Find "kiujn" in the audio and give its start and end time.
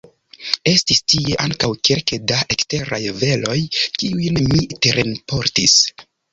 4.01-4.43